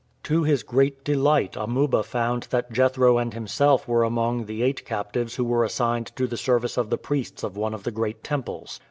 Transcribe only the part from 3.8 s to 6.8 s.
were among the eight captives who were assigned to the service